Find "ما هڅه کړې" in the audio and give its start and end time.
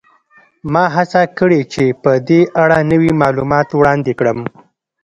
0.73-1.61